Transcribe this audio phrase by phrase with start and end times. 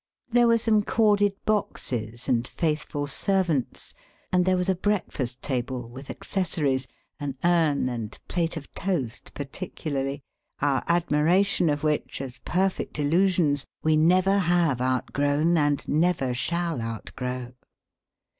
[0.31, 3.93] There were some corded boxes, and faithful servants;
[4.31, 6.87] and there was a breakfast table, with accessories
[7.19, 10.23] (an urn and plate of toast particularly)
[10.59, 16.81] our ad miration of which, as perfect illusions, we never have outgrown and never shall
[16.81, 17.51] out grow.